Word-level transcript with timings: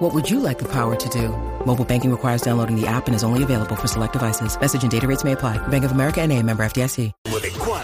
What 0.00 0.14
would 0.14 0.30
you 0.30 0.40
like 0.40 0.58
the 0.58 0.68
power 0.68 0.96
to 0.96 1.08
do? 1.10 1.28
Mobile 1.66 1.84
banking 1.84 2.10
requires 2.10 2.40
downloading 2.42 2.74
the 2.80 2.86
app 2.86 3.06
and 3.06 3.14
is 3.14 3.22
only 3.22 3.42
available 3.42 3.76
for 3.76 3.86
select 3.86 4.14
devices. 4.14 4.58
Message 4.58 4.82
and 4.82 4.90
data 4.90 5.06
rates 5.06 5.24
may 5.24 5.32
apply. 5.32 5.58
Bank 5.68 5.84
of 5.84 5.92
America 5.92 6.20
and 6.22 6.32
a 6.32 6.42
member 6.42 6.64
FDIC. 6.64 7.12
94. 7.28 7.82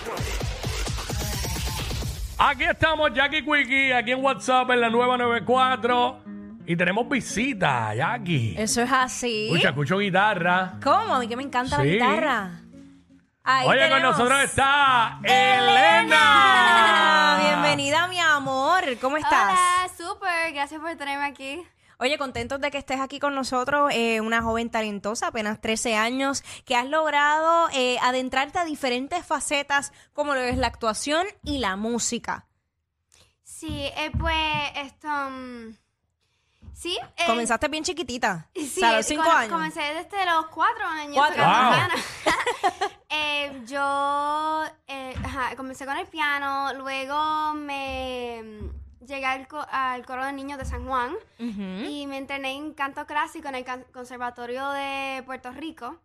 Aquí 2.38 2.64
estamos, 2.64 3.12
Jackie 3.14 3.42
Quickie, 3.42 3.92
aquí 3.92 4.12
en 4.12 4.22
WhatsApp 4.22 4.70
en 4.70 4.80
la 4.80 4.88
nueva 4.90 5.16
94. 5.18 6.20
Y 6.66 6.74
tenemos 6.76 7.08
visita, 7.08 7.94
Jackie. 7.94 8.54
Eso 8.58 8.82
es 8.82 8.90
así. 8.92 9.46
Escucha, 9.48 9.68
escucho 9.70 9.98
guitarra. 9.98 10.74
¿Cómo? 10.82 11.14
A 11.14 11.18
mí 11.18 11.28
que 11.28 11.36
me 11.36 11.42
encanta 11.42 11.76
Sí. 11.76 11.82
la 11.82 11.84
guitarra. 11.92 12.50
Ahí 13.44 13.68
Oye, 13.68 13.78
con 13.80 13.88
tenemos. 13.90 14.18
nosotros 14.18 14.42
está 14.42 15.18
Elena. 15.22 16.00
Elena. 16.00 17.38
Bienvenida, 17.42 18.08
mi 18.08 18.18
amor. 18.18 18.82
¿Cómo 19.00 19.16
estás? 19.18 19.52
Hola, 19.52 19.88
súper, 19.96 20.52
gracias 20.52 20.80
por 20.80 20.94
tenerme 20.96 21.26
aquí. 21.26 21.62
Oye, 21.98 22.18
contentos 22.18 22.60
de 22.60 22.70
que 22.70 22.78
estés 22.78 23.00
aquí 23.00 23.18
con 23.18 23.34
nosotros, 23.34 23.90
eh, 23.94 24.20
una 24.20 24.42
joven 24.42 24.70
talentosa, 24.70 25.28
apenas 25.28 25.60
13 25.60 25.96
años, 25.96 26.42
que 26.66 26.76
has 26.76 26.86
logrado 26.86 27.68
eh, 27.72 27.96
adentrarte 28.02 28.58
a 28.58 28.64
diferentes 28.66 29.24
facetas 29.24 29.92
como 30.12 30.34
lo 30.34 30.40
es 30.40 30.58
la 30.58 30.66
actuación 30.66 31.26
y 31.42 31.58
la 31.58 31.76
música. 31.76 32.46
Sí, 33.42 33.70
eh, 33.96 34.10
pues 34.18 34.36
esto. 34.76 35.08
mm, 35.08 35.74
sí. 36.74 36.98
eh, 37.16 37.24
Comenzaste 37.26 37.68
bien 37.68 37.84
chiquitita, 37.84 38.50
Sí, 38.54 38.62
o 38.76 38.80
sea, 38.80 38.88
a 38.90 38.96
los 38.98 39.06
5 39.06 39.22
com- 39.24 39.32
años. 39.32 39.52
Comencé 39.52 39.80
desde 39.80 40.26
los 40.26 40.46
cuatro 40.48 40.84
años. 40.86 41.14
Cuatro. 41.16 41.42
Wow. 41.44 42.90
Eh, 43.08 43.62
yo 43.66 44.64
eh, 44.88 45.14
ajá, 45.24 45.54
comencé 45.56 45.86
con 45.86 45.96
el 45.96 46.06
piano, 46.08 46.72
luego 46.74 47.54
me 47.54 48.42
llegué 49.06 49.26
al, 49.26 49.48
co- 49.48 49.66
al 49.70 50.04
coro 50.06 50.24
de 50.24 50.32
niños 50.32 50.58
de 50.58 50.64
San 50.64 50.86
Juan 50.86 51.14
y 51.88 52.06
me 52.06 52.18
entrené 52.18 52.52
en 52.52 52.72
canto 52.74 53.04
clásico 53.06 53.48
en 53.48 53.56
el 53.56 53.64
Conservatorio 53.92 54.68
de 54.70 55.22
Puerto 55.26 55.50
Rico. 55.52 55.98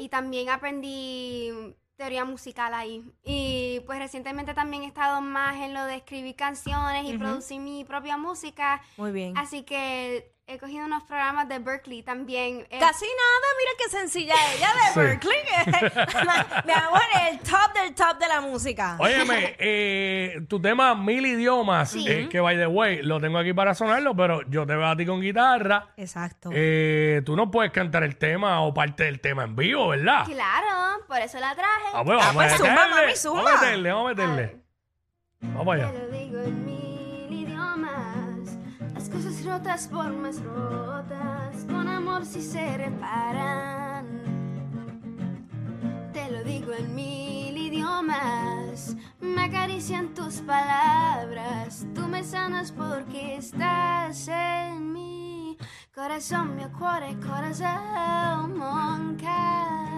Y 0.00 0.08
también 0.08 0.48
aprendí 0.50 1.50
teoría 1.96 2.24
musical 2.26 2.74
ahí. 2.74 3.02
Y 3.24 3.80
pues 3.86 3.98
recientemente 3.98 4.52
también 4.52 4.82
he 4.82 4.86
estado 4.86 5.20
más 5.22 5.56
en 5.56 5.72
lo 5.72 5.84
de 5.84 5.96
escribir 5.96 6.36
canciones 6.36 7.04
y 7.06 7.16
producir 7.18 7.60
mi 7.60 7.84
propia 7.84 8.16
música. 8.18 8.82
Muy 8.98 9.12
bien. 9.12 9.36
Así 9.38 9.62
que 9.62 10.34
he 10.48 10.58
cogido 10.58 10.84
unos 10.86 11.02
programas 11.02 11.48
de 11.48 11.58
Berkeley 11.58 12.02
también. 12.04 12.66
Eh, 12.70 12.78
Casi 12.78 13.04
nada, 13.04 13.46
mira 13.58 13.70
qué 13.78 13.88
sencilla 13.90 14.34
ella 14.54 14.68
de 14.74 14.92
Sí. 14.94 15.00
Berkeley. 15.00 15.38
Mi 16.66 16.72
amor, 16.72 17.00
el 17.28 17.38
top 17.40 17.72
del 17.74 17.94
top 17.94 18.18
de 18.20 18.28
la 18.28 18.40
música. 18.40 18.96
Óyeme, 19.00 19.56
eh, 19.58 20.40
tu 20.48 20.60
tema 20.60 20.94
Mil 20.94 21.26
Idiomas, 21.26 21.90
Sí. 21.90 22.06
eh, 22.08 22.28
que 22.30 22.38
by 22.40 22.56
the 22.56 22.66
way, 22.68 23.02
lo 23.02 23.20
tengo 23.20 23.38
aquí 23.38 23.52
para 23.52 23.74
sonarlo, 23.74 24.14
pero 24.14 24.42
yo 24.48 24.64
te 24.66 24.76
veo 24.76 24.86
a 24.86 24.96
ti 24.96 25.04
con 25.04 25.20
guitarra. 25.20 25.88
Exacto. 25.96 26.50
Eh, 26.52 27.22
tú 27.26 27.34
no 27.34 27.50
puedes 27.50 27.72
cantar 27.72 28.04
el 28.04 28.16
tema 28.16 28.60
o 28.62 28.72
parte 28.72 29.02
del 29.04 29.20
tema 29.20 29.42
en 29.44 29.56
vivo, 29.56 29.88
¿verdad? 29.88 30.26
Claro, 30.26 31.04
por 31.08 31.18
eso 31.18 31.40
la 31.40 31.56
traje. 31.56 31.88
Ah, 31.92 32.04
pues, 32.04 32.18
Ah, 32.22 32.26
vamos 32.32 32.34
pues, 32.34 32.52
a 32.52 32.56
zumba, 32.56 32.72
meterle. 32.86 33.02
mami, 33.02 33.16
zumba. 33.16 33.42
Vamos 33.42 33.58
a 33.58 33.64
meterle, 33.64 33.92
vamos 33.92 34.04
a 34.06 34.14
meterle. 34.14 34.56
Vamos 35.40 35.74
allá. 35.74 35.92
Cosas 39.16 39.44
rotas 39.46 39.88
por 39.88 40.12
más 40.12 40.42
rotas, 40.42 41.64
con 41.66 41.88
amor 41.88 42.26
si 42.26 42.42
se 42.42 42.76
reparan. 42.76 44.04
Te 46.12 46.30
lo 46.30 46.44
digo 46.44 46.72
en 46.74 46.94
mil 46.94 47.56
idiomas, 47.56 48.94
me 49.20 49.44
acarician 49.44 50.12
tus 50.12 50.42
palabras, 50.42 51.86
tú 51.94 52.06
me 52.08 52.22
sanas 52.24 52.72
porque 52.72 53.36
estás 53.36 54.28
en 54.28 54.92
mi 54.92 55.56
corazón, 55.94 56.54
mi 56.56 56.64
cuore, 56.78 57.16
corazón, 57.26 58.58
monca, 58.58 59.95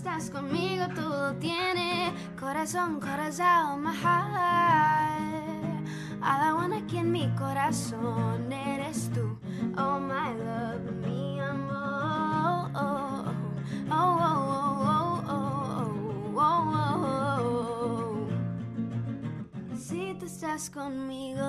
estás 0.00 0.30
conmigo, 0.30 0.86
todo 0.94 1.34
tiene 1.34 2.10
corazón, 2.38 3.00
corazón, 3.00 3.82
my 3.82 3.94
heart. 3.94 4.30
All 6.22 6.40
I 6.40 6.52
want 6.54 6.72
aquí 6.72 6.96
en 6.96 7.12
mi 7.12 7.28
corazón 7.36 8.50
eres 8.50 9.10
tú. 9.12 9.38
Oh, 9.76 10.00
my 10.00 10.32
love, 10.38 10.90
mi 11.04 11.38
amor. 11.38 12.70
Oh, 12.74 12.80
oh, 12.80 13.24
oh, 13.90 13.92
oh, 13.92 14.86
oh, 14.88 15.22
oh, 15.28 15.92
oh, 16.34 16.72
oh. 17.34 18.26
Si 19.76 20.14
tú 20.18 20.24
estás 20.24 20.70
conmigo. 20.70 21.44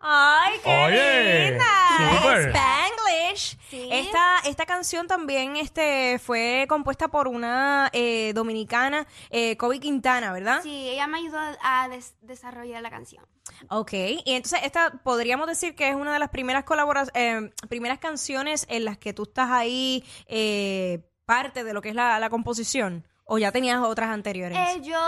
Ay, 0.00 0.58
qué 0.64 0.84
Oye, 0.86 1.50
linda. 1.50 1.66
súper. 1.98 2.48
Spanglish. 2.48 3.58
Sí. 3.68 3.88
Esta, 3.92 4.37
esta 4.48 4.66
canción 4.66 5.06
también 5.06 5.56
este, 5.56 6.18
fue 6.18 6.66
compuesta 6.68 7.08
por 7.08 7.28
una 7.28 7.88
eh, 7.92 8.32
dominicana, 8.34 9.06
eh, 9.30 9.56
Kobe 9.56 9.80
Quintana, 9.80 10.32
¿verdad? 10.32 10.60
Sí, 10.62 10.88
ella 10.88 11.06
me 11.06 11.18
ayudó 11.18 11.38
a 11.62 11.88
des- 11.88 12.14
desarrollar 12.22 12.82
la 12.82 12.90
canción. 12.90 13.24
Ok, 13.70 13.92
y 13.92 14.22
entonces 14.26 14.60
esta 14.64 14.90
podríamos 15.02 15.46
decir 15.46 15.74
que 15.74 15.88
es 15.88 15.94
una 15.94 16.12
de 16.12 16.18
las 16.18 16.28
primeras 16.30 16.64
colaboras, 16.64 17.10
eh, 17.14 17.50
primeras 17.68 17.98
canciones 17.98 18.66
en 18.68 18.84
las 18.84 18.98
que 18.98 19.12
tú 19.12 19.22
estás 19.22 19.50
ahí 19.50 20.04
eh, 20.26 21.02
parte 21.24 21.64
de 21.64 21.72
lo 21.72 21.80
que 21.82 21.90
es 21.90 21.94
la, 21.94 22.18
la 22.18 22.30
composición, 22.30 23.06
o 23.30 23.36
ya 23.38 23.52
tenías 23.52 23.80
otras 23.82 24.08
anteriores. 24.08 24.56
Eh, 24.56 24.80
yo, 24.82 24.98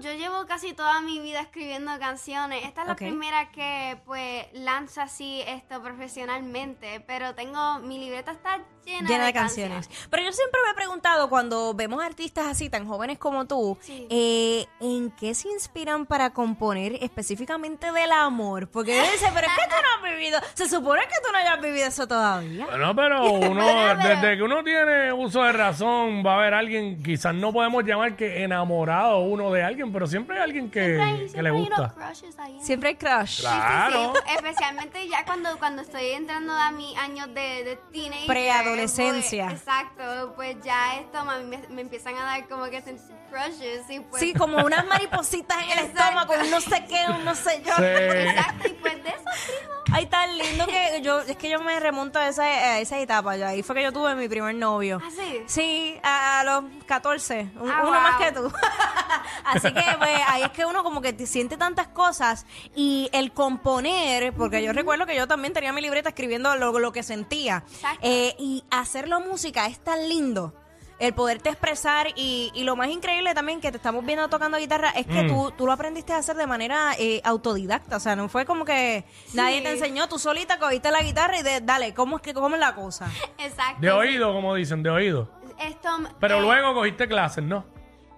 yo 0.00 0.12
llevo 0.12 0.46
casi 0.46 0.74
toda 0.74 1.00
mi 1.00 1.18
vida 1.18 1.40
escribiendo 1.40 1.90
canciones. 1.98 2.64
Esta 2.64 2.82
es 2.82 2.86
la 2.88 2.94
primera 2.94 3.50
que 3.50 4.00
pues 4.06 4.46
lanza 4.52 5.02
así 5.04 5.42
esto 5.46 5.82
profesionalmente, 5.82 7.00
pero 7.00 7.34
tengo 7.34 7.80
mi 7.80 7.98
libreta 7.98 8.30
está 8.30 8.60
llena, 8.84 9.08
llena 9.08 9.26
de 9.26 9.32
canciones. 9.32 9.88
Pero 10.10 10.22
yo 10.22 10.32
siempre 10.32 10.60
me 10.64 10.72
he 10.72 10.74
preguntado 10.74 11.28
cuando 11.28 11.74
vemos 11.74 12.02
artistas 12.02 12.46
así 12.46 12.68
tan 12.70 12.86
jóvenes 12.86 13.18
como 13.18 13.46
tú, 13.46 13.76
Sí. 13.80 14.06
eh, 14.10 14.66
¿en 14.80 15.10
qué 15.12 15.34
se 15.34 15.48
inspiran 15.48 16.06
para 16.06 16.30
componer 16.30 16.98
específicamente 17.02 17.90
del 17.92 18.12
amor? 18.12 18.68
Porque 18.68 18.96
yo 18.96 19.02
dice, 19.02 19.26
pero 19.34 19.46
es 19.46 19.52
que 19.54 19.64
tú 19.64 19.76
no 19.82 20.06
has 20.08 20.12
vivido, 20.14 20.40
se 20.54 20.68
supone 20.68 21.02
que 21.02 21.14
tú 21.24 21.32
no 21.32 21.38
hayas 21.38 21.60
vivido 21.60 21.86
eso 21.86 22.06
todavía. 22.06 22.66
Bueno, 22.66 22.94
pero 22.94 23.32
uno, 23.32 23.96
desde 23.96 24.36
que 24.36 24.42
uno 24.42 24.62
tiene 24.62 25.12
uso 25.12 25.42
de 25.42 25.52
razón, 25.52 26.22
va 26.24 26.34
a 26.34 26.38
haber 26.38 26.54
alguien, 26.54 27.02
quizás 27.02 27.34
no 27.34 27.52
podemos 27.52 27.84
llamar 27.84 28.16
que 28.16 28.42
enamorado 28.44 29.20
uno 29.20 29.50
de 29.52 29.62
alguien, 29.62 29.92
pero 29.92 30.06
siempre 30.06 30.36
hay 30.36 30.42
alguien 30.42 30.70
que, 30.70 30.84
Siempre 30.84 31.02
hay- 31.04 31.12
que 31.14 31.28
siempre 31.28 31.42
le 31.42 31.50
gusta. 31.50 31.94
crushes 31.94 32.38
ahí. 32.38 32.58
Siempre 32.62 32.88
hay 32.90 32.94
crush. 32.96 33.28
Sí, 33.28 33.42
sí, 33.42 33.48
Claro. 33.48 34.12
sí. 34.14 34.32
Especialmente 34.36 35.08
ya 35.08 35.24
cuando, 35.24 35.56
cuando 35.58 35.82
estoy 35.82 36.06
entrando 36.10 36.52
a 36.52 36.70
mis 36.70 36.96
años 36.98 37.28
de, 37.34 37.64
de 37.64 37.78
teenager. 37.92 38.26
Preadolescencia. 38.74 39.46
pues, 39.46 39.58
exacto, 39.60 40.32
pues 40.36 40.56
ya 40.62 40.98
esto 40.98 41.24
me, 41.24 41.58
me 41.68 41.80
empiezan 41.82 42.16
a 42.16 42.24
dar 42.24 42.48
como 42.48 42.64
que 42.66 42.82
crushes 42.82 43.88
y 43.90 44.00
pues... 44.00 44.20
Sí, 44.20 44.32
como 44.34 44.58
unas 44.64 44.86
maripositas 44.86 45.58
en 45.62 45.70
el 45.70 45.78
Exacto. 45.86 46.00
estómago, 46.00 46.34
un 46.44 46.50
no 46.50 46.60
sé 46.60 46.84
qué, 46.88 47.06
un 47.10 47.24
no 47.24 47.34
sé 47.34 47.62
yo. 47.64 47.74
Sí. 47.76 47.82
Exacto, 47.84 48.68
y 48.68 48.72
pues 48.74 49.02
de 49.02 49.08
eso. 49.10 49.73
Ay, 49.92 50.06
tan 50.06 50.36
lindo 50.36 50.66
que 50.66 51.00
yo, 51.02 51.20
es 51.20 51.36
que 51.36 51.48
yo 51.48 51.60
me 51.60 51.78
remonto 51.78 52.18
a 52.18 52.28
esa, 52.28 52.42
a 52.44 52.80
esa 52.80 52.98
etapa. 52.98 53.36
Yo, 53.36 53.46
ahí 53.46 53.62
fue 53.62 53.74
que 53.76 53.82
yo 53.82 53.92
tuve 53.92 54.14
mi 54.14 54.28
primer 54.28 54.54
novio. 54.54 55.00
¿Ah, 55.04 55.08
sí? 55.14 55.42
Sí, 55.46 55.96
a, 56.02 56.40
a 56.40 56.44
los 56.44 56.64
14, 56.86 57.50
un- 57.60 57.70
Ah, 57.70 57.80
uno 57.82 57.92
wow. 57.92 58.00
más 58.00 58.16
que 58.16 58.32
tú. 58.32 58.50
Así 59.44 59.72
que 59.72 59.82
pues 59.98 60.20
ahí 60.28 60.42
es 60.42 60.50
que 60.50 60.64
uno 60.64 60.82
como 60.82 61.00
que 61.02 61.12
te 61.12 61.26
siente 61.26 61.56
tantas 61.56 61.88
cosas 61.88 62.46
y 62.74 63.10
el 63.12 63.32
componer, 63.32 64.32
porque 64.32 64.62
yo 64.62 64.72
recuerdo 64.72 65.04
que 65.06 65.14
yo 65.14 65.28
también 65.28 65.52
tenía 65.52 65.72
mi 65.72 65.80
libreta 65.82 66.08
escribiendo 66.08 66.56
lo, 66.56 66.78
lo 66.78 66.92
que 66.92 67.02
sentía. 67.02 67.62
Eh, 68.00 68.34
y 68.38 68.64
hacerlo 68.70 69.20
música 69.20 69.66
es 69.66 69.78
tan 69.84 70.08
lindo. 70.08 70.54
El 71.00 71.12
poderte 71.12 71.48
expresar 71.48 72.06
y, 72.14 72.52
y 72.54 72.62
lo 72.62 72.76
más 72.76 72.88
increíble 72.88 73.34
también 73.34 73.60
que 73.60 73.70
te 73.72 73.78
estamos 73.78 74.04
viendo 74.06 74.28
tocando 74.28 74.58
guitarra 74.58 74.90
es 74.90 75.06
que 75.06 75.24
Mm. 75.24 75.28
tú, 75.28 75.50
tú 75.58 75.66
lo 75.66 75.72
aprendiste 75.72 76.12
a 76.12 76.18
hacer 76.18 76.36
de 76.36 76.46
manera 76.46 76.92
eh, 76.98 77.20
autodidacta, 77.24 77.96
o 77.96 78.00
sea, 78.00 78.14
no 78.14 78.28
fue 78.28 78.44
como 78.46 78.64
que 78.64 79.04
nadie 79.32 79.60
te 79.60 79.70
enseñó, 79.72 80.08
tú 80.08 80.18
solita 80.20 80.58
cogiste 80.58 80.90
la 80.92 81.02
guitarra 81.02 81.38
y 81.38 81.42
de, 81.42 81.60
dale, 81.60 81.94
¿cómo 81.94 82.16
es 82.16 82.22
que 82.22 82.32
cómo 82.32 82.54
es 82.54 82.60
la 82.60 82.74
cosa? 82.76 83.10
Exacto. 83.38 83.80
De 83.80 83.90
oído, 83.90 84.32
como 84.32 84.54
dicen, 84.54 84.82
de 84.84 84.90
oído. 84.90 85.28
Esto, 85.58 85.88
Pero 86.20 86.38
eh, 86.38 86.42
luego 86.42 86.74
cogiste 86.74 87.08
clases, 87.08 87.42
¿no? 87.42 87.64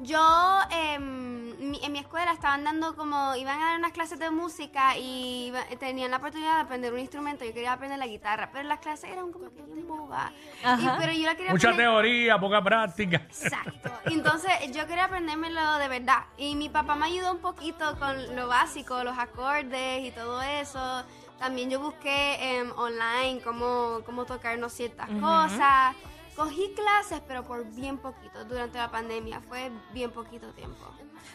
Yo, 0.01 0.59
em, 0.71 1.26
mi 1.71 1.81
en 1.85 1.93
mi 1.93 1.99
escuela 1.99 2.33
estaban 2.33 2.65
dando 2.65 2.95
como, 2.97 3.35
iban 3.37 3.61
a 3.61 3.65
dar 3.67 3.79
unas 3.79 3.93
clases 3.93 4.19
de 4.19 4.31
música 4.31 4.97
y 4.97 5.47
iba- 5.49 5.65
tenían 5.79 6.11
la 6.11 6.19
oportunidad 6.19 6.55
de 6.57 6.61
aprender 6.63 6.93
un 6.93 6.99
instrumento. 7.01 7.45
Yo 7.45 7.53
quería 7.53 7.73
aprender 7.73 7.99
la 7.99 8.07
guitarra, 8.07 8.51
pero 8.53 8.69
las 8.69 8.81
clases 8.81 9.11
eran 9.11 9.33
como 9.33 9.51
que 9.55 9.63
bien 9.63 9.87
bobas. 9.87 10.31
Y- 10.63 10.89
pero 10.99 11.13
yo 11.13 11.27
la 11.27 11.35
quería 11.35 11.53
Mucha 11.53 11.69
aprender- 11.69 11.87
teoría, 11.93 12.39
poca 12.39 12.63
práctica. 12.63 13.17
Exacto. 13.17 13.91
Entonces 14.07 14.51
yo 14.73 14.87
quería 14.87 15.05
aprendérmelo 15.07 15.79
de 15.79 15.89
verdad. 15.89 16.25
Y 16.37 16.55
mi 16.55 16.69
papá 16.69 16.95
me 16.95 17.07
ayudó 17.07 17.33
un 17.33 17.39
poquito 17.41 17.99
con 17.99 18.35
lo 18.37 18.49
básico, 18.49 19.03
los 19.05 19.19
acordes 19.19 20.05
y 20.05 20.11
todo 20.13 20.41
eso. 20.43 21.05
También 21.39 21.69
yo 21.69 21.81
busqué 21.81 22.59
em, 22.61 22.71
online 22.79 23.43
cómo, 23.45 24.01
cómo 24.07 24.25
tocarnos 24.25 24.73
ciertas 24.73 25.09
cosas. 25.21 25.95
Cogí 26.37 26.73
clases, 26.75 27.23
pero 27.27 27.43
por 27.45 27.65
bien 27.75 27.97
poquito 27.99 28.45
durante 28.45 28.77
la 28.79 28.91
pandemia. 28.91 29.41
Fue 29.41 29.71
bien 29.95 30.11
poquito 30.11 30.49
tiempo. 30.53 30.77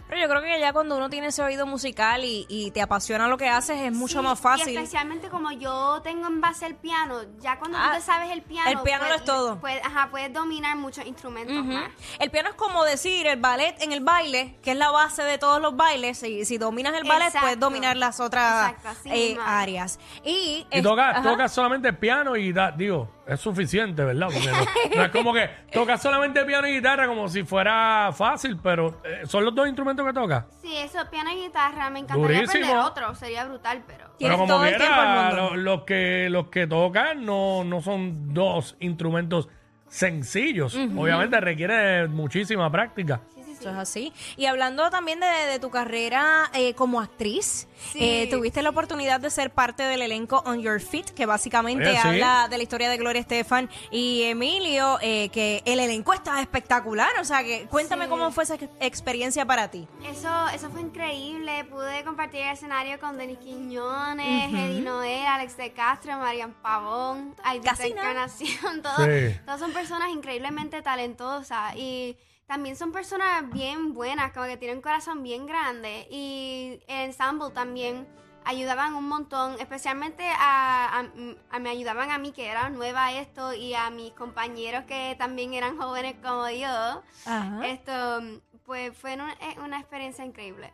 Pero 0.07 0.21
yo 0.21 0.29
creo 0.29 0.41
que 0.41 0.59
ya 0.59 0.71
cuando 0.73 0.95
uno 0.95 1.09
tiene 1.09 1.27
ese 1.27 1.41
oído 1.43 1.65
musical 1.65 2.23
y, 2.23 2.45
y 2.47 2.71
te 2.71 2.81
apasiona 2.81 3.27
lo 3.27 3.37
que 3.37 3.49
haces 3.49 3.79
es 3.81 3.91
mucho 3.91 4.19
Sí, 4.19 4.25
más 4.25 4.39
Y 4.39 4.41
fácil. 4.43 4.77
especialmente 4.77 5.29
como 5.29 5.51
yo 5.51 6.01
tengo 6.03 6.27
en 6.27 6.39
base 6.39 6.65
el 6.67 6.75
piano, 6.75 7.23
ya 7.39 7.57
cuando 7.59 7.77
Ah, 7.79 7.89
tú 7.91 7.95
te 7.97 8.01
sabes 8.05 8.29
el 8.31 8.41
piano, 8.41 8.69
el 8.69 8.79
piano 8.81 9.07
lo 9.09 9.15
es 9.15 9.25
todo. 9.25 9.59
Puedes, 9.59 9.83
ajá, 9.83 10.09
puedes 10.11 10.31
dominar 10.31 10.77
muchos 10.77 11.05
instrumentos 11.05 11.65
más. 11.65 11.91
El 12.19 12.29
piano 12.29 12.49
es 12.49 12.55
como 12.55 12.83
decir 12.85 13.25
el 13.27 13.39
ballet 13.39 13.75
en 13.81 13.91
el 13.91 14.01
baile, 14.01 14.59
que 14.61 14.71
es 14.71 14.77
la 14.77 14.91
base 14.91 15.23
de 15.23 15.37
todos 15.37 15.59
los 15.61 15.75
bailes. 15.75 16.21
Y 16.23 16.45
si 16.45 16.57
dominas 16.57 16.93
el 16.93 17.03
ballet, 17.03 17.25
Exacto. 17.27 17.45
puedes 17.47 17.59
dominar 17.59 17.97
las 17.97 18.19
otras 18.19 18.71
Exacto, 18.73 19.09
eh, 19.09 19.35
áreas. 19.43 19.99
Y, 20.23 20.65
Y 20.71 20.81
tocas 20.81 21.21
toca 21.23 21.49
solamente 21.49 21.91
piano 21.91 22.35
y 22.37 22.53
da, 22.53 22.71
digo, 22.71 23.09
es 23.27 23.39
suficiente, 23.39 24.03
¿verdad? 24.03 24.27
Porque 24.33 24.51
no, 24.51 24.95
no 24.97 25.03
es 25.05 25.11
como 25.11 25.33
que 25.33 25.49
tocas 25.71 26.01
solamente 26.01 26.43
piano 26.45 26.67
y 26.67 26.73
guitarra 26.75 27.07
como 27.07 27.29
si 27.29 27.43
fuera 27.43 28.09
fácil, 28.13 28.57
pero 28.61 29.01
eh, 29.03 29.21
son 29.25 29.45
los 29.45 29.53
dos 29.55 29.67
instrumentos 29.67 30.05
que 30.05 30.13
tocas. 30.13 30.45
Sí, 30.61 30.75
eso, 30.77 30.99
piano 31.09 31.31
y 31.31 31.35
guitarra, 31.43 31.89
me 31.89 31.99
encantaría 31.99 32.37
Durísimo. 32.39 32.65
aprender 32.65 32.77
otro, 32.85 33.15
sería 33.15 33.45
brutal, 33.45 33.83
pero... 33.87 34.11
Tienes 34.17 34.37
pero 34.37 34.37
como 34.37 34.47
todo 34.47 34.65
el 34.65 34.75
tiempo 34.77 34.95
del 34.95 35.03
quiera, 35.05 35.25
mundo. 35.25 35.49
lo- 35.55 35.55
los 35.57 35.81
que 35.83 36.27
los 36.29 36.47
que 36.47 36.67
tocan 36.67 37.25
no, 37.25 37.63
no 37.63 37.81
son 37.81 38.33
dos 38.33 38.75
instrumentos 38.79 39.49
sencillos. 39.87 40.75
Obviamente 40.95 41.39
requiere 41.41 42.07
muchísima 42.07 42.71
práctica. 42.71 43.21
Sí, 43.35 43.40
Eso 43.61 43.69
es 43.71 43.77
así. 43.77 44.13
Y 44.37 44.45
hablando 44.45 44.89
también 44.89 45.19
de, 45.19 45.27
de 45.27 45.59
tu 45.59 45.69
carrera 45.69 46.49
eh, 46.53 46.73
como 46.73 46.99
actriz, 47.01 47.67
Sí. 47.91 47.97
eh, 47.99 48.27
tuviste 48.29 48.61
la 48.61 48.69
oportunidad 48.69 49.19
de 49.19 49.31
ser 49.31 49.49
parte 49.51 49.81
del 49.81 50.03
elenco 50.03 50.43
On 50.45 50.61
Your 50.61 50.79
Feet, 50.79 51.05
que 51.15 51.25
básicamente 51.25 51.89
Oye, 51.89 51.99
sí. 51.99 52.07
habla 52.07 52.47
de 52.47 52.57
la 52.57 52.63
historia 52.63 52.89
de 52.91 52.97
Gloria 52.97 53.21
Estefan 53.21 53.71
y 53.89 54.21
Emilio, 54.23 54.99
eh, 55.01 55.29
que 55.29 55.63
el 55.65 55.79
elenco 55.79 56.13
está 56.13 56.39
espectacular. 56.41 57.09
O 57.19 57.25
sea, 57.25 57.43
que 57.43 57.65
cuéntame 57.65 58.05
Sí. 58.05 58.09
cómo 58.11 58.31
fue 58.31 58.43
esa 58.43 58.55
ex- 58.55 58.69
experiencia 58.79 59.45
para 59.47 59.71
ti. 59.71 59.87
Eso, 60.07 60.29
eso 60.49 60.69
fue 60.69 60.81
increíble. 60.81 61.63
Pude 61.65 62.03
compartir 62.03 62.41
el 62.41 62.53
escenario 62.53 62.99
con 62.99 63.17
Denis 63.17 63.39
Quiñones, 63.39 64.53
Eddie 64.53 64.81
Noel, 64.81 65.25
Alex 65.25 65.57
de 65.57 65.71
Castro, 65.71 66.17
Marian 66.17 66.53
Pavón, 66.61 67.35
Aidita. 67.43 67.75
Encarnación. 67.83 68.81
Todos, 68.83 69.05
Sí. 69.07 69.39
todos 69.45 69.59
son 69.59 69.71
personas 69.73 70.09
increíblemente 70.09 70.81
talentosas 70.81 71.75
y 71.75 72.15
también 72.47 72.75
son 72.75 72.91
personas 72.91 73.49
bien 73.51 73.93
buenas, 73.93 74.31
como 74.33 74.45
que 74.45 74.57
tienen 74.57 74.77
un 74.77 74.81
corazón 74.83 75.23
bien 75.23 75.45
grande. 75.45 76.07
Y 76.11 76.79
el 76.87 77.05
ensemble 77.05 77.49
también 77.51 78.07
ayudaban 78.43 78.95
un 78.95 79.07
montón, 79.07 79.55
especialmente 79.59 80.27
a, 80.27 80.99
a- 80.99 81.05
a- 81.51 81.59
me 81.59 81.69
ayudaban 81.69 82.09
a 82.11 82.17
mí 82.17 82.31
que 82.31 82.47
era 82.49 82.69
nueva 82.69 83.05
a 83.05 83.13
esto 83.13 83.53
y 83.53 83.73
a 83.75 83.89
mis 83.89 84.11
compañeros 84.13 84.83
que 84.85 85.15
también 85.17 85.53
eran 85.53 85.77
jóvenes 85.77 86.15
como 86.23 86.49
yo. 86.49 87.03
Ajá. 87.25 87.65
Esto, 87.67 88.21
pues 88.65 88.97
fue 88.97 89.13
una, 89.13 89.31
eh, 89.33 89.55
una 89.63 89.79
experiencia 89.79 90.25
increíble. 90.25 90.73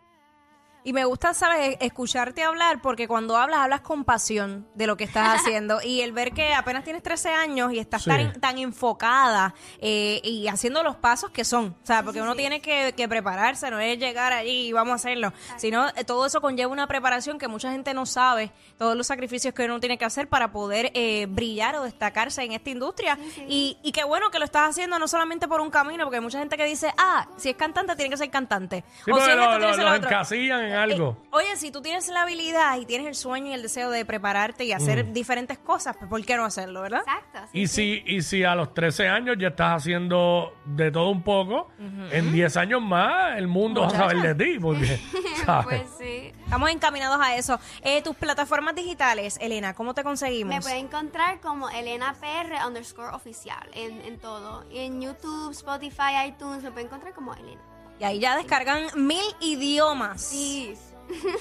Y 0.87 0.93
me 0.93 1.03
gusta, 1.03 1.33
¿sabes?, 1.33 1.75
escucharte 1.81 2.43
hablar 2.45 2.81
porque 2.81 3.09
cuando 3.09 3.35
hablas, 3.35 3.59
hablas 3.59 3.81
con 3.81 4.05
pasión 4.05 4.65
de 4.73 4.87
lo 4.87 4.95
que 4.95 5.03
estás 5.03 5.27
haciendo. 5.41 5.81
y 5.83 5.99
el 5.99 6.13
ver 6.13 6.31
que 6.31 6.53
apenas 6.53 6.85
tienes 6.85 7.03
13 7.03 7.33
años 7.33 7.73
y 7.73 7.79
estás 7.79 8.03
Sí. 8.03 8.09
tan, 8.09 8.39
tan 8.39 8.57
enfocada 8.57 9.53
eh, 9.79 10.21
y 10.23 10.47
haciendo 10.47 10.83
los 10.83 10.95
pasos 10.95 11.29
que 11.31 11.43
son. 11.43 11.75
O 11.83 11.85
sea, 11.85 12.03
porque 12.03 12.21
uno 12.21 12.35
tiene 12.35 12.61
que, 12.61 12.93
que 12.95 13.09
prepararse, 13.09 13.69
no 13.69 13.79
es 13.81 13.99
llegar 13.99 14.31
allí 14.31 14.67
y 14.69 14.71
vamos 14.71 14.93
a 14.93 14.95
hacerlo. 14.95 15.33
Sino 15.57 15.89
eh, 15.89 16.05
todo 16.05 16.25
eso 16.25 16.39
conlleva 16.39 16.71
una 16.71 16.87
preparación 16.87 17.37
que 17.37 17.49
mucha 17.49 17.69
gente 17.69 17.93
no 17.93 18.05
sabe, 18.05 18.53
todos 18.77 18.95
los 18.95 19.07
sacrificios 19.07 19.53
que 19.53 19.65
uno 19.65 19.81
tiene 19.81 19.97
que 19.97 20.05
hacer 20.05 20.29
para 20.29 20.53
poder 20.53 20.91
eh, 20.93 21.25
brillar 21.29 21.75
o 21.75 21.83
destacarse 21.83 22.43
en 22.43 22.53
esta 22.53 22.69
industria. 22.69 23.17
Y, 23.45 23.77
y 23.83 23.91
qué 23.91 24.05
bueno 24.05 24.29
que 24.31 24.39
lo 24.39 24.45
estás 24.45 24.69
haciendo 24.69 24.99
no 24.99 25.09
solamente 25.09 25.49
por 25.49 25.59
un 25.59 25.69
camino, 25.69 26.05
porque 26.05 26.15
hay 26.15 26.23
mucha 26.23 26.39
gente 26.39 26.55
que 26.55 26.63
dice, 26.63 26.93
ah, 26.97 27.27
si 27.35 27.49
es 27.49 27.57
cantante, 27.57 27.93
tiene 27.97 28.09
que 28.09 28.15
ser 28.17 28.29
cantante. 28.29 28.85
O 29.11 29.19
si 29.19 29.31
es 29.31 29.35
lo- 29.35 29.43
esto, 29.43 29.51
lo- 29.51 29.57
tiene 29.57 29.67
que 29.67 29.73
ser 29.75 29.83
lo 29.83 29.91
otro. 29.95 30.07
encasillan 30.09 30.63
en 30.63 30.76
algo. 30.77 31.17
Eh, 31.23 31.27
oye, 31.31 31.55
si 31.57 31.71
tú 31.71 31.81
tienes 31.81 32.07
la 32.07 32.21
habilidad 32.23 32.77
y 32.79 32.85
tienes 32.85 33.07
el 33.07 33.15
sueño 33.15 33.47
y 33.47 33.53
el 33.53 33.61
deseo 33.61 33.89
de 33.91 34.05
prepararte 34.05 34.63
y 34.65 34.71
hacer 34.71 35.05
Mm. 35.05 35.13
diferentes 35.13 35.57
cosas, 35.57 35.95
pues 35.97 36.09
¿por 36.09 36.23
qué 36.25 36.37
no 36.37 36.45
hacerlo, 36.45 36.81
verdad? 36.81 37.01
Exacto. 37.01 37.39
sí, 37.51 37.59
Y 37.61 37.67
sí. 37.67 38.03
si, 38.05 38.15
y 38.15 38.21
si 38.21 38.43
a 38.43 38.55
los 38.55 38.73
13 38.73 39.07
años 39.09 39.35
ya 39.39 39.49
estás 39.49 39.77
haciendo 39.81 40.53
de 40.65 40.91
todo 40.91 41.09
un 41.09 41.21
poco, 41.23 41.69
en 42.11 42.31
10 42.31 42.57
años 42.57 42.81
más 42.81 43.37
el 43.37 43.47
mundo 43.47 43.81
va 43.81 43.87
a 43.87 43.91
saber 43.91 44.35
de 44.35 44.45
ti. 44.45 44.59
Porque. 44.59 44.99
Pues 45.63 45.83
sí. 45.97 46.33
Estamos 46.43 46.69
encaminados 46.69 47.19
a 47.21 47.35
eso. 47.37 47.57
Eh, 47.81 48.01
tus 48.01 48.15
plataformas 48.17 48.75
digitales, 48.75 49.37
Elena, 49.39 49.73
¿cómo 49.73 49.93
te 49.93 50.03
conseguimos? 50.03 50.53
Me 50.53 50.61
pueden 50.61 50.85
encontrar 50.85 51.39
como 51.39 51.69
Elena 51.69 52.13
PR 52.19 52.65
underscore 52.67 53.15
oficial 53.15 53.65
en, 53.73 54.01
en 54.01 54.17
todo. 54.19 54.65
En 54.71 55.01
YouTube, 55.01 55.51
Spotify, 55.51 56.27
iTunes, 56.27 56.63
me 56.63 56.71
pueden 56.71 56.87
encontrar 56.87 57.13
como 57.13 57.33
Elena. 57.33 57.61
Y 57.99 58.03
ahí 58.03 58.19
ya 58.19 58.35
descargan 58.37 58.85
mil 58.95 59.23
idiomas. 59.41 60.21
Sí. 60.21 60.73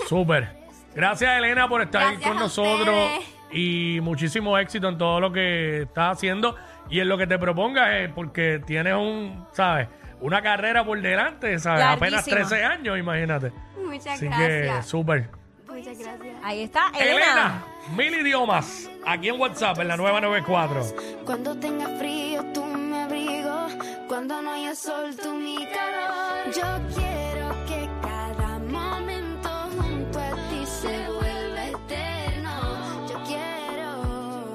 Súper. 0.08 0.48
Gracias, 0.94 1.36
Elena, 1.38 1.68
por 1.68 1.82
estar 1.82 2.02
Gracias 2.02 2.22
con 2.28 2.36
a 2.38 2.40
nosotros. 2.40 3.10
ustedes. 3.10 3.36
Y 3.52 4.00
muchísimo 4.02 4.56
éxito 4.58 4.88
en 4.88 4.98
todo 4.98 5.20
lo 5.20 5.32
que 5.32 5.82
estás 5.82 6.16
haciendo 6.16 6.56
y 6.90 7.00
en 7.00 7.08
lo 7.08 7.16
que 7.18 7.26
te 7.26 7.38
propongas, 7.38 7.88
eh, 7.92 8.10
porque 8.14 8.60
tienes 8.66 8.94
un, 8.94 9.46
¿sabes? 9.52 9.88
Una 10.20 10.40
carrera 10.42 10.84
por 10.84 11.00
delante, 11.00 11.58
¿sabes? 11.58 11.84
Apenas 11.84 12.26
Larguísima. 12.26 12.48
13 12.48 12.64
años, 12.64 12.98
imagínate. 12.98 13.52
Muchas 13.84 14.14
Así 14.14 14.28
que, 14.28 14.34
gracias. 14.62 14.86
súper. 14.86 15.28
Muchas 15.68 15.98
gracias. 15.98 16.36
Ahí 16.42 16.62
está, 16.62 16.90
Elena. 16.98 17.14
Elena, 17.16 17.64
mil 17.96 18.14
idiomas, 18.14 18.88
aquí 19.06 19.28
en 19.28 19.38
WhatsApp, 19.38 19.78
en 19.80 19.88
la 19.88 19.96
nueva 19.98 20.20
94. 20.22 20.82
Cuando 21.24 21.54
tenga 21.56 21.86
frío, 21.98 22.42
tú 22.54 22.64
me 22.64 23.02
abrigo. 23.02 23.68
Cuando 24.08 24.40
no 24.40 24.52
haya 24.52 24.74
sol, 24.74 25.14
tú 25.22 25.34
mi 25.34 25.56
calor. 25.66 26.25
Yo 26.54 26.62
quiero 26.94 27.66
que 27.66 27.90
cada 28.02 28.58
momento 28.60 29.48
junto 29.76 30.18
a 30.20 30.30
ti 30.48 30.64
se 30.80 31.08
vuelva 31.10 31.66
eterno. 31.66 33.08
Yo 33.08 33.22
quiero 33.24 34.54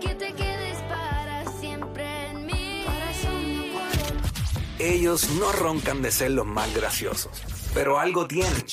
que 0.00 0.14
te 0.14 0.32
quedes 0.34 0.78
para 0.88 1.44
siempre 1.58 2.28
en 2.30 2.46
mi 2.46 2.84
corazón. 2.84 4.22
Ellos 4.78 5.28
no 5.30 5.50
roncan 5.52 6.00
de 6.00 6.12
ser 6.12 6.30
los 6.30 6.46
más 6.46 6.72
graciosos, 6.74 7.42
pero 7.74 7.98
algo 7.98 8.26
tienen. 8.28 8.64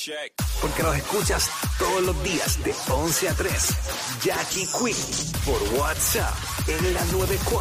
Porque 0.60 0.82
los 0.84 0.96
escuchas 0.96 1.50
todos 1.76 2.02
los 2.02 2.22
días 2.22 2.62
de 2.62 2.72
11 2.88 3.28
a 3.30 3.34
3. 3.34 3.68
Jackie 4.22 4.66
Quinn 4.66 4.96
por 5.44 5.80
WhatsApp 5.80 6.34
en 6.68 6.94
la 6.94 7.04
94. 7.06 7.58